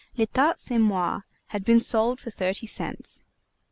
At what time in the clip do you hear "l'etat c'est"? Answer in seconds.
0.17-0.79